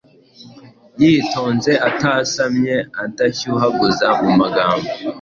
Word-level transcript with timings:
yitonze, 1.01 1.71
atasamye, 1.89 2.75
adashyuhaguza.mumagambo 3.03 4.89